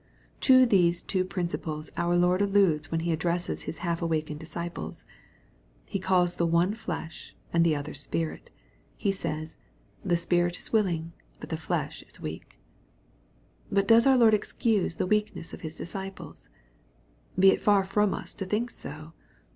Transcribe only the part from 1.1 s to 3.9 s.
principles our Lord alludes when He addresses His